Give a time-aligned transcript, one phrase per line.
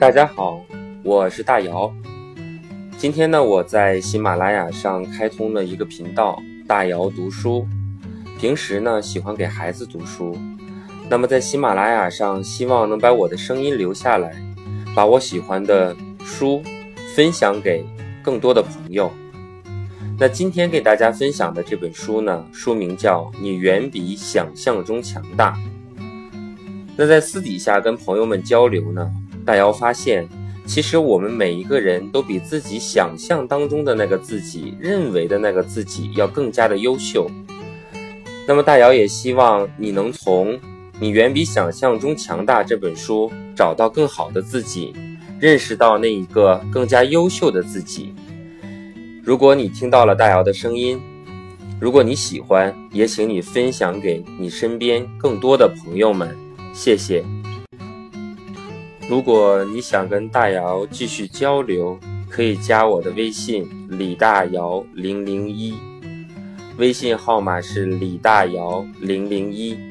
[0.00, 0.64] 大家好，
[1.02, 1.92] 我是大姚。
[2.96, 7.68] 今天呢，我在喜马拉雅上开通了一个频道“大姚读书”。
[8.40, 10.34] 平时呢，喜欢给孩子读书。
[11.10, 14.34] 那么在喜马拉雅上，希望能把我的声音留下来，
[14.94, 15.94] 把我喜欢的
[16.24, 16.62] 书
[17.14, 17.84] 分享给
[18.22, 19.12] 更多的朋友。
[20.18, 25.52] 那今天给大家分享的这本书呢，书名叫《你远比想象中强大》。
[26.96, 29.06] 那在私底下跟朋友们交流呢。
[29.44, 30.28] 大姚发现，
[30.66, 37.30] 其实我们每一个人都比自己想象当中的那个自己、认为的那个自己要更加的优秀。
[38.46, 40.54] 那么，大姚也希望你能从
[40.98, 44.92] 《你远比想象中强大》这本书找到更好的自己，
[45.38, 48.14] 认识到那一个更加优秀的自己。
[49.22, 51.00] 如果你听到了大姚的声音，
[51.80, 56.36] 如果你喜欢，也请你分享给你身边更多的朋友们。
[56.74, 57.39] 谢谢。
[59.10, 61.98] 如果你想跟大姚继续交流，
[62.30, 65.74] 可以加我的微信李大姚零零一，
[66.78, 69.89] 微信号码是李大姚零零一。